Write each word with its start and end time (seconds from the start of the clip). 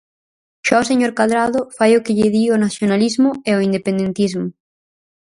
Xa 0.67 0.75
o 0.83 0.87
señor 0.89 1.11
Cadrado 1.17 1.59
fai 1.77 1.91
o 1.95 2.03
que 2.05 2.15
lle 2.17 2.29
di 2.35 2.43
o 2.55 2.61
nacionalismo 2.65 3.29
e 3.49 3.51
o 3.57 3.63
independentismo. 3.67 4.47